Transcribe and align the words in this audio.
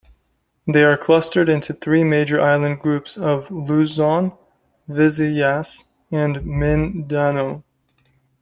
They 0.65 0.83
are 0.83 0.97
clustered 0.97 1.47
into 1.47 1.73
the 1.73 1.79
three 1.79 2.03
major 2.03 2.39
island 2.41 2.79
groups 2.79 3.19
of 3.19 3.51
Luzon, 3.51 4.35
Visayas, 4.89 5.83
and 6.09 6.43
Mindanao. 6.43 7.63